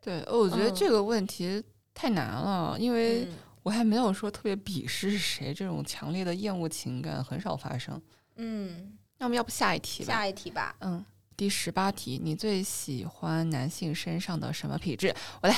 [0.00, 3.28] 对，我觉得这个问题太难了，因为
[3.64, 8.00] 我还没有说特别鄙视谁，这种强烈的厌恶情感很少发生。
[8.36, 8.96] 嗯。
[9.18, 10.12] 那我们要不下一题吧？
[10.12, 10.74] 下一题吧。
[10.80, 11.04] 嗯，
[11.36, 15.14] 第十八题，你最喜欢男性身上的什么品质？
[15.42, 15.56] 我来，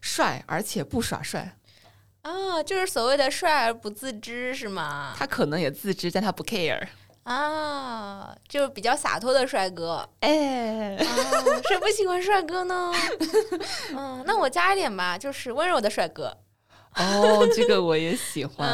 [0.00, 1.56] 帅而且不耍帅。
[2.22, 5.14] 啊，就是所谓的帅而不自知，是吗？
[5.16, 6.86] 他可能也自知，但他不 care。
[7.24, 10.08] 啊，就是比较洒脱的帅哥。
[10.20, 10.96] 哎，
[11.68, 12.92] 谁不喜欢帅哥呢？
[13.96, 16.36] 嗯，那我加一点吧，就是温柔的帅哥。
[16.96, 18.68] 哦，这个我也喜欢。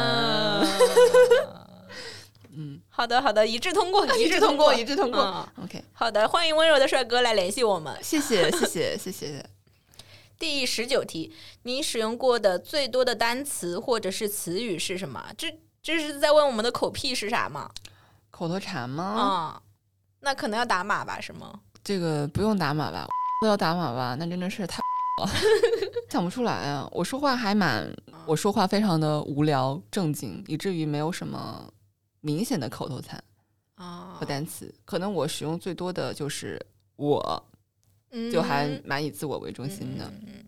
[2.55, 5.21] 嗯，好的，好的， 一致通过，一致通过，一致通过。
[5.57, 7.97] 嗯 OK，好的，欢迎温柔的帅哥来联系我们。
[8.01, 9.45] 谢谢， 谢谢，谢谢。
[10.37, 11.31] 第十九题，
[11.63, 15.23] 你使用过的最多的单词或者是词语是什么？
[15.37, 17.69] 这这是在问我们的口癖是啥吗？
[18.31, 19.03] 口头禅吗？
[19.03, 19.61] 啊、
[20.21, 21.19] 那可能要打码吧？
[21.21, 21.59] 是吗？
[21.83, 23.07] 这个不用打码吧？
[23.41, 24.15] 都要打码吧？
[24.19, 24.79] 那真的是太
[25.21, 25.29] 了，
[26.09, 26.87] 想不出来啊！
[26.91, 27.87] 我说话还蛮，
[28.25, 31.71] 我说话非常的无聊正经，以至于没有什么
[32.21, 33.21] 明显的口头禅
[33.75, 34.73] 啊和单词。
[34.85, 36.59] 可能我使用最多的就是
[36.95, 37.43] 我，
[38.11, 40.05] 嗯就还蛮以自我为中心的。
[40.25, 40.45] 嗯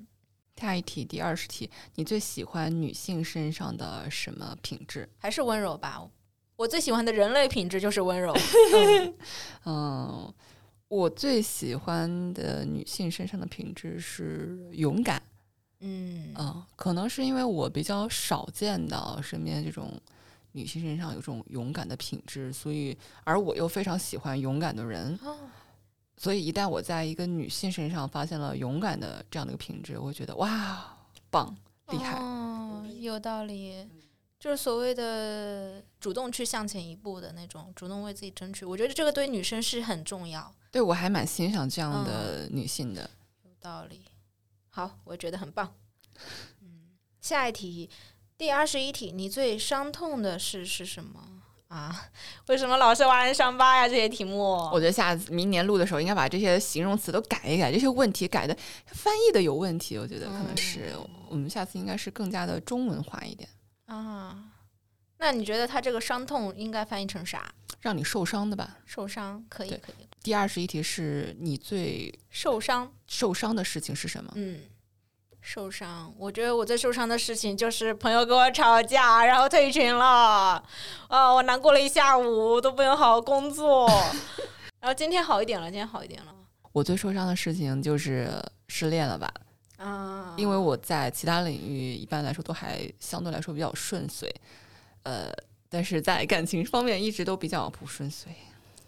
[0.55, 5.09] 下一题，第二十题，你最喜欢女性身上的什么品质？
[5.17, 6.01] 还是温柔吧。
[6.55, 8.31] 我最喜欢的人类品质就是温柔。
[8.73, 9.13] 嗯
[9.65, 10.33] 嗯，
[10.87, 15.21] 我最喜欢的女性身上的品质是勇敢。
[15.81, 19.91] 嗯嗯，可能是因为我比较少见到身边这种
[20.53, 25.37] 女性身上有这种勇敢的品质，所以而我又非常喜欢勇敢的人，哦
[26.15, 30.97] 所以一旦我在一个女性身上发现了勇敢的这样的一个品质，我会觉得哇，
[31.29, 31.53] 棒，
[31.89, 32.17] 厉害。
[32.17, 33.85] 哦，有道理。
[34.39, 38.65] 就是所谓的主动去向前一步的那种，主动为自己争取。
[38.65, 43.09] 我觉得这个对女生是很重要，对我还蛮欣赏这样的女性的。
[43.43, 44.01] 有道理。
[44.67, 45.73] 好，我觉得很棒。
[46.61, 46.89] 嗯，
[47.21, 47.89] 下一题，
[48.43, 51.17] 第二十一题，你最伤痛的事是什么
[51.69, 52.09] 啊？
[52.49, 53.87] 为什么老是挖人伤疤呀？
[53.87, 58.53] 这些题目，我觉得下次明年录的时候，应该把这些形容词都改一改，这些问题改的
[58.87, 63.49] 翻译的有问题，我觉得可能是、嗯我们下次应该是更加的中文化一点，
[63.85, 64.51] 啊，
[65.19, 67.49] 那你觉得他这个伤痛应该翻译成啥？
[67.79, 68.77] 让你受伤的吧。
[68.85, 74.31] 受伤可以可以，第二十一题是你最受伤，受伤的事情是什么？
[74.35, 74.59] 嗯，
[75.45, 76.11] 受伤。
[76.17, 80.63] 我觉得我最受伤的事情就是朋友跟我吵架，然后退群了，
[81.09, 83.87] 啊，我难过了一下午，都不能好好工作。
[84.79, 86.33] 然后今天好一点了，今天好一点了。
[86.71, 88.29] 我最受伤的事情就是
[88.69, 89.31] 失恋了吧，
[89.77, 94.33] 啊，因为我在其他领域一般来说都还相对来说比较顺遂，
[95.03, 95.29] 呃，
[95.69, 98.31] 但是在感情方面一直都比较不顺遂。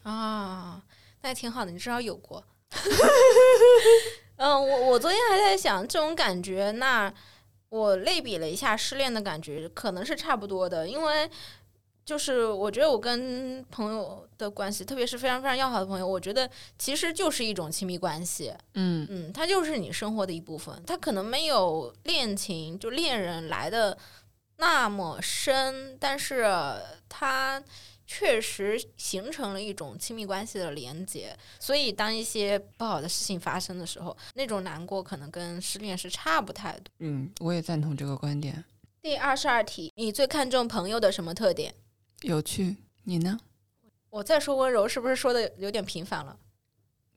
[0.04, 0.82] 啊，
[1.22, 2.44] 那也挺好的，你至少有过。
[4.38, 7.14] 嗯，我我昨天还在想这种感觉，那
[7.70, 11.30] 我类比了一下失恋的感觉，可能是差不多的，因为
[12.04, 18.54] 就是我觉得我跟朋友的关系，特别是非常非常要好的朋友，我觉得其实就是一种亲密关系。
[18.76, 23.98] 嗯嗯，它就是你生活的一部分，它可能没有恋情就恋人来的
[24.58, 26.46] 那么深，但是
[27.10, 27.62] 它
[28.06, 31.36] 确实形成了一种亲密关系的连接。
[31.60, 36.92] 所以，当一些不好的事情发生的时候，那种难过可能跟失恋是差不太多。
[37.00, 38.64] 嗯，我也赞同这个观点。
[39.02, 41.74] 第二十二题，你最看重朋友的什么特点？
[42.22, 43.40] 有趣，你呢？
[44.10, 46.40] 我再说温柔，是不是说的有点频繁了？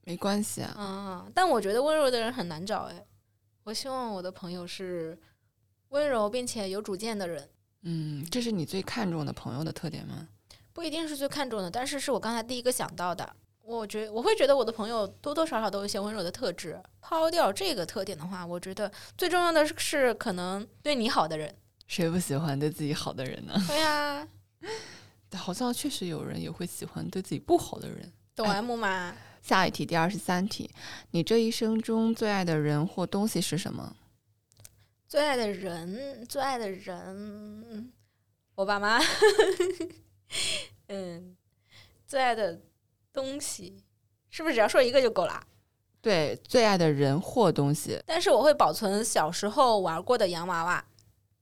[0.03, 3.05] 没关系啊，啊，但我觉得温柔的人很难找哎。
[3.63, 5.17] 我希望我的朋友是
[5.89, 7.49] 温柔并且有主见的人，
[7.83, 10.27] 嗯，这是你最看重的朋友的特点吗？
[10.73, 13.35] 不一定是最看重的，但是是我刚才第一个想到的。
[13.61, 16.81] 我觉我会觉得我的朋友多多少少都有一些温柔的特质。
[17.01, 21.55] 抛掉这个特点的话，我觉得最重要的是可能对你好的人。
[21.85, 23.53] 谁不喜欢对自己好的人呢？
[23.67, 24.27] 对呀、
[25.37, 28.11] 好像确实有人也会喜欢对自己不好的人。
[28.35, 29.15] 懂 M 吗？
[29.43, 30.69] 下一题，第二十三题，
[31.11, 33.95] 你这一生中最爱的人或东西是什么？
[35.07, 37.91] 最爱的人，最爱的人，
[38.55, 38.99] 我爸妈。
[40.87, 41.35] 嗯，
[42.05, 42.59] 最爱的
[43.11, 43.83] 东西，
[44.29, 45.43] 是不是只要说一个就够了？
[46.01, 50.85] 对，最爱的人或东西但是我会保存小时候玩过的洋娃娃，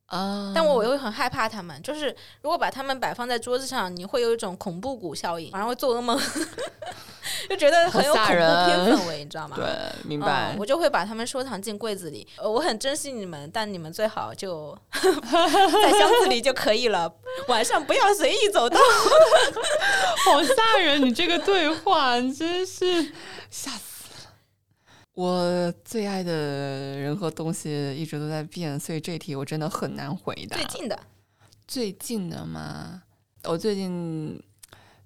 [0.08, 1.82] 啊但我又会很害怕他们。
[1.82, 2.08] 就是
[2.41, 6.20] 如果把他们摆放在桌子上，你会有一种恐怖谷效应，晚上会做噩梦，
[7.50, 9.56] 就觉得很有恐怖片氛围，你知道吗？
[9.56, 9.65] 对，
[10.04, 10.56] 明嗯白。
[10.58, 12.28] 我就会把他们收藏进柜子里。
[12.38, 17.13] 呃，我很珍惜你们，但你们最好就 在箱子里就可以了。
[17.48, 18.80] 晚上不要随意走动。
[20.26, 21.02] 好吓人！
[21.02, 23.04] 你这个对话真是
[23.50, 23.87] 吓死了。
[25.17, 30.56] 我最爱的人和东西一直都在变，所以这题我真的很难回答。
[30.56, 30.99] 最近的，
[31.67, 33.02] 最近的嘛，
[33.46, 34.39] 我最近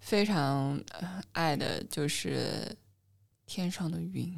[0.01, 2.75] 非常呃爱的就是
[3.45, 4.37] 天上的云。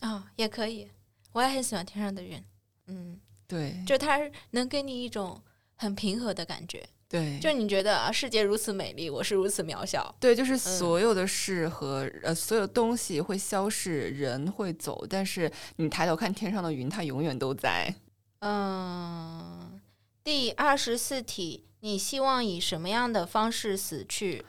[0.00, 0.88] 啊、也可以。
[1.30, 2.42] 我也很喜欢天上的云，
[2.88, 4.18] 嗯，对，就它
[4.50, 5.40] 能给你一种
[5.76, 10.12] 很平和的感觉，对，就你觉得啊，世界如此美丽，我是如此渺小。
[10.18, 17.94] 对，就是所有的事和、呃所有东西会消逝，人会走，但是你抬头看天上的云，它永远都在。
[18.40, 19.80] 嗯，
[20.24, 24.44] 第二十四题，你希望以什么样的方式死去？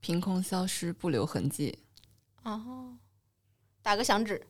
[0.00, 1.78] 凭空消失，不留痕迹。
[2.42, 2.96] 哦，
[3.82, 4.44] 打个响指，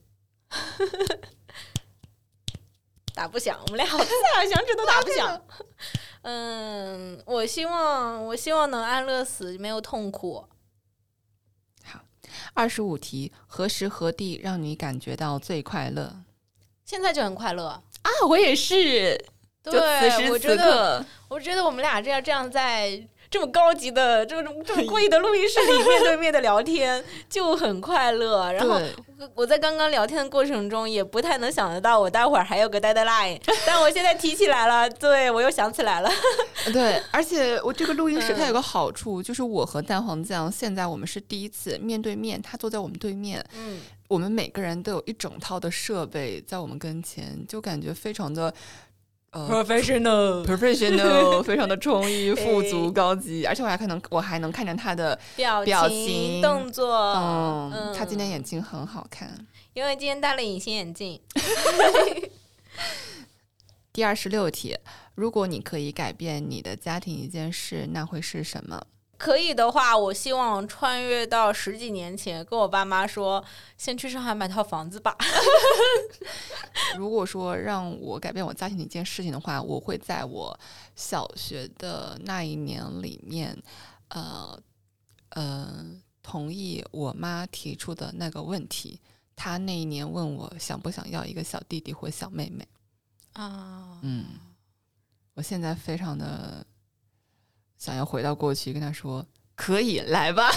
[3.15, 3.61] 打不响。
[3.61, 5.43] 我们俩好菜啊，响指都打不响。
[6.25, 10.45] 嗯，我希望，我希望能安乐死，没有痛苦。
[11.85, 12.01] 好，
[12.55, 16.23] 二十五题，何时何地让你感觉到最快乐？
[16.85, 17.83] 现在就很快乐啊！
[18.29, 19.23] 我也是。
[19.63, 23.07] 对，此时此刻，我觉得我们俩这样这样在。
[23.35, 28.53] 这么高级的，这么这么贵的录音室里面对面的聊天 就很快乐。
[28.53, 28.81] 然后
[29.35, 36.09] 我在刚刚聊天的过程中也不太能想得到，我待会儿还有个 deadline， 但我现在提起来了，对我又想起来了。
[36.73, 48.55] 对，而且我这个录音室它有个好处，就是我和蛋黄酱现在我们是第一次面对面，他坐在我们对面，嗯，我们每个人都有一整套的设备在我们跟前，就感觉非常的。
[49.35, 56.95] Professional，professional， 非常的充裕、富足、高级，而且我还可能，我还能看见他的表情、动作。
[57.73, 59.29] 嗯，他今天眼睛很好看，
[59.75, 61.21] 因为今天戴了隐形眼镜。
[63.93, 64.77] 第二十六题，
[65.15, 68.83] 如果你可以改变你的家庭一件事，那会是什么？
[69.17, 73.43] 可以的话，我希望穿越到十几年前，跟我爸妈说，
[73.79, 75.17] 先去上海买套房子吧。
[76.99, 80.59] 如果说让我改变我家庭的一件事情的话，我会在我
[80.97, 83.57] 小学的那一年里面，
[84.09, 84.61] 呃
[85.31, 85.85] 呃，
[86.23, 89.01] 同意我妈提出的那个问题。
[89.37, 92.67] 她那一年问我想不想要一个小弟弟或小妹妹。
[93.33, 94.27] 啊，嗯，
[95.35, 96.67] 我现在非常的。
[97.85, 100.51] 想要回到过去，跟他说可以来吧。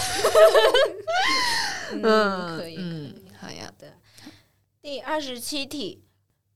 [1.92, 3.70] 嗯，可以， 嗯，好呀。
[3.78, 3.92] 的
[4.80, 6.02] 第二十七题，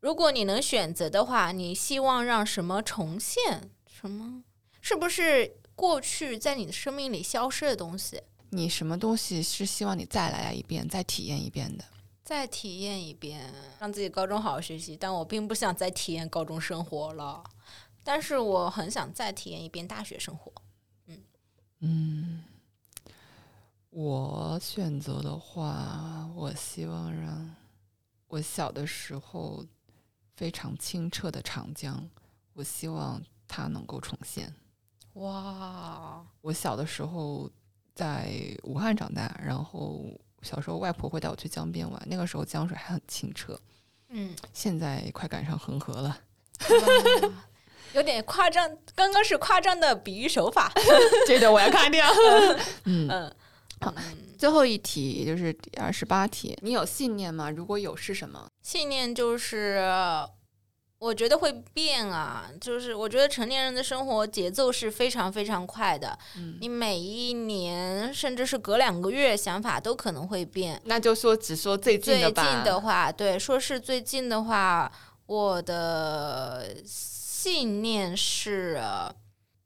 [0.00, 3.70] 如果你能选择的话，你希望让什么重现？
[3.86, 4.44] 什么？
[4.80, 8.22] 是不是过去在你的生命里消失的东西？
[8.48, 11.84] 你什么东西是希望你再来一遍，再体验一遍的？
[12.24, 14.96] 再体验一遍，让自己高中好好学习。
[14.96, 17.44] 但我并不想再体验高中生活了。
[18.04, 20.61] 但是我很想再体验一遍大学生活，嗯
[21.84, 22.44] 嗯，
[23.90, 27.54] 我选择的话，我希望让
[28.28, 29.66] 我小的时候
[30.36, 32.08] 非常清澈的长江，
[32.52, 34.54] 我希望它能够重现。
[35.14, 36.24] 哇！
[36.40, 37.50] 我小的时候
[37.94, 40.04] 在武汉长大，然后
[40.42, 43.60] 小时候外婆会带我去江边玩，那个时候江水还很清澈。
[44.10, 46.16] 嗯，现在快赶上恒河了。
[47.94, 50.72] 有点夸张，刚刚是夸张的比喻手法，
[51.26, 52.06] 这个我要看掉。
[52.84, 53.34] 嗯嗯，
[53.80, 53.92] 好，
[54.38, 57.50] 最后一题也就是第二十八题，你有信念吗？
[57.50, 58.46] 如果有，是什么？
[58.62, 59.82] 信念就是，
[60.98, 66.18] 我觉得会变啊，就是我觉得成年人的生活节奏是非常非常快的，
[66.60, 70.80] 你每一年甚至是隔两个月，想法都可能会变。
[70.84, 72.42] 那就说只说最近的吧。
[72.42, 74.90] 最近的话，对，说是最近的话，
[75.26, 76.74] 我的。
[77.42, 78.80] 信念是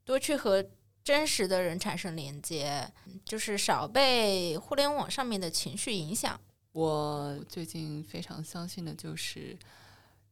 [0.03, 0.65] 多去和
[1.03, 2.91] 真实的人产生连接，
[3.23, 6.39] 就是少被互联网上面的情绪影响。
[6.71, 9.55] 我最近非常相信的就是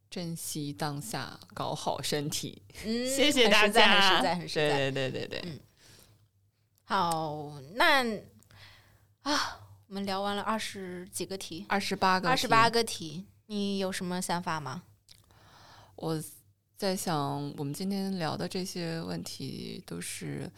[0.10, 2.64] 珍惜当下，搞好身体。
[2.84, 4.70] 嗯，谢谢大家，很实在，很实在。
[4.70, 5.52] 对对对对对。
[5.52, 5.60] 嗯。
[6.86, 8.04] 好，那
[9.22, 14.82] 啊，我们聊完了二十几个题，二十八个，二十八个题，你有什么想法吗？
[15.98, 16.24] 我。
[16.78, 20.51] 在想，我们今天聊的这些问题，都是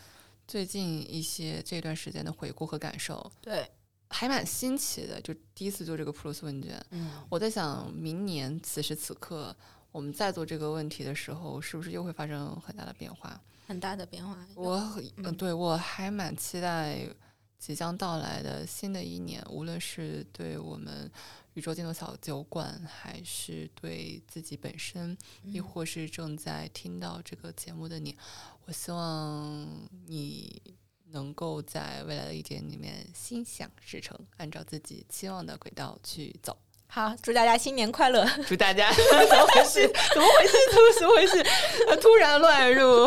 [0.47, 3.31] 最近一些这段时间的回顾和感受。
[3.39, 3.69] 对，
[4.09, 6.83] 还蛮新奇的，就第一次做这个 Plus 问卷。
[6.89, 9.55] 嗯，我在想，明年此时此刻，
[9.91, 13.39] 我们再做这个问题的时候，是不是又会发生很大的变化？
[13.67, 14.35] 很大的变化。
[14.55, 14.75] 我
[15.17, 17.07] 嗯，对我还蛮期待
[17.59, 21.11] 即将到来的新的一年，无论是对我们。
[21.57, 28.15] 宇宙尽头小酒馆，还是对自己本身，亦或是正在听到这个节目的你，
[28.65, 30.61] 我希望你
[31.05, 36.55] 能够在未来的一天里面心想事成，按照自己期望的轨道去走。
[36.89, 38.25] 好，祝大家新年快乐！
[38.47, 38.89] 祝大家
[39.29, 39.87] 怎么回事？
[40.13, 40.57] 怎么回事？
[40.99, 41.45] 怎么回事？
[42.01, 43.03] 突然乱入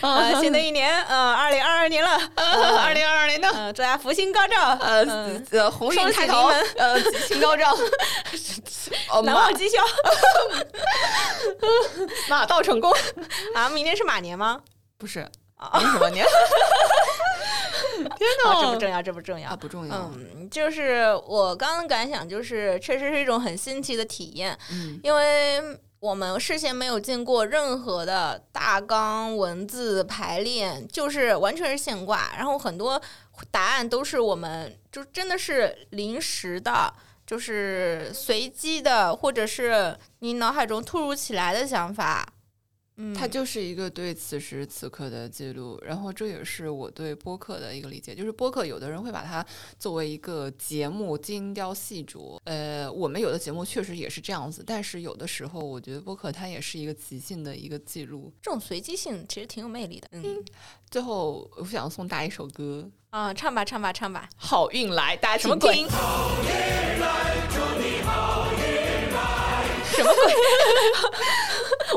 [0.00, 0.32] 啊！
[0.40, 3.72] 新的一年，呃，二零二二年了，二零二二年呢？
[3.74, 5.04] 祝大家福星高照，呃
[5.50, 7.76] 呃，鸿运开头，呃，吉星高照，
[9.22, 9.78] 难忘今宵，
[12.28, 12.90] 马到成功
[13.54, 13.68] 啊！
[13.70, 14.60] 明年是马年吗？
[14.96, 15.18] 不是，
[15.78, 16.24] 年什么年？
[18.16, 20.10] 天哪，这不重要，这不重要，不重要。
[20.14, 24.58] 嗯，就是我刚刚感想，就是确实是一种很新奇的体验。
[24.70, 25.60] 嗯，因为
[26.00, 32.32] 我们事先没有经过任何的大纲、文字排练，就是完全是现挂。
[32.36, 33.00] 然后很多
[33.50, 36.92] 答案都是我们就真的是临时的，
[37.24, 42.26] 就是随机的，或者是你脑海中突如其来的想法。
[42.96, 49.44] 嗯，它就是一个对此时此刻的记录，然后这也是我对播客的一个理解，就是播客有的人会把它
[49.78, 60.08] 作为一个节目精雕细琢，呃，我们有的节目确实也是这样子，但是有的时候我觉得播客它也是一个即兴的一个记录，这种随机性其实挺有魅力的。
[60.12, 60.44] 嗯，
[60.90, 65.88] 最后我想送大家一首歌啊，唱吧唱吧唱吧，好运来，大家什么听。
[69.94, 70.32] 什么鬼？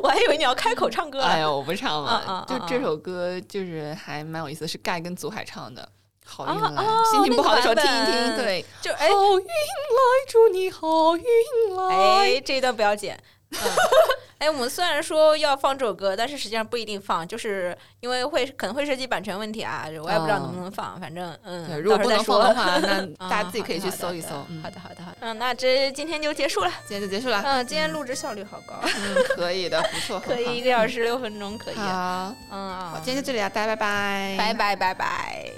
[0.02, 1.22] 我还以为你要开口唱歌。
[1.22, 2.46] 哎呀，我不唱了。
[2.48, 5.88] 就这首歌，就是还蛮有意思，是盖跟祖海唱的。
[6.28, 8.36] 好运来，心情不好的时候听一听。
[8.36, 11.96] 对，就好运来，祝你好运来。
[11.96, 13.16] 哎，这一段不要剪。
[14.38, 21.00] 哎，我们虽然说要放这首歌，但是实际上不一定放，就是因为会可能会涉及版权问题啊，我也不知道能不能放。
[21.00, 24.30] 反正嗯，如果不能放的话， 那大家自己可以去搜一搜。
[24.62, 25.18] 好的，好的，好的。
[25.22, 27.42] 嗯，那这今天就结束了，今天就结束了。
[27.46, 28.76] 嗯，今天录制效率好高。
[28.84, 31.76] 嗯， 可以的，不错，可以一个小时六分钟，可以。
[31.76, 35.50] 好，嗯，好，今天就这里啊，大家拜拜，拜拜，拜拜。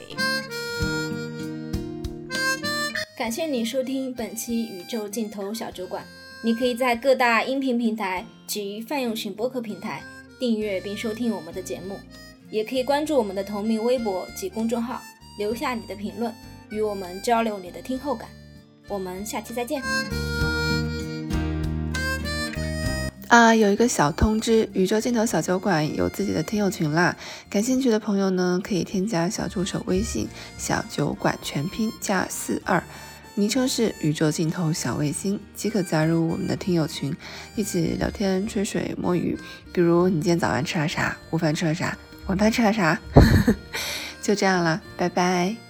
[3.18, 6.06] 感谢你收听本期宇宙尽头小酒馆。
[6.44, 10.04] 你可以在各大音频平台及泛用型播客平台
[10.40, 12.00] 订阅并收听我们的节目，
[12.52, 15.02] 也可以关注我们的同名微博及公众号，
[15.40, 16.32] 留下你的评论，
[16.70, 18.30] 与我们交流你的听后感。
[18.88, 19.82] 我们下期再见。
[23.30, 27.18] 啊，有一个小通知，宇宙尽头小酒馆有自己的听友群啦，
[27.50, 30.28] 感兴趣的朋友呢，可以添加小助手微信
[30.58, 32.82] 小酒馆全拼加四二。
[33.40, 37.16] 昵称是宇宙尽头小卫星，即可加入我们的听友群，
[37.56, 39.38] 一起聊天、吹水、摸鱼。
[39.72, 41.16] 比如你今天早饭吃了啥？
[41.30, 41.96] 午饭吃了啥？
[42.26, 43.00] 晚饭吃了啥？
[44.24, 45.67] 就这样了，拜拜。